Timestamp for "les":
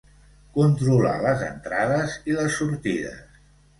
1.25-1.45, 2.39-2.57